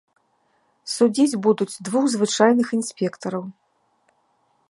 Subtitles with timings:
[0.93, 3.43] Судзіць будуць двух звычайных інспектараў.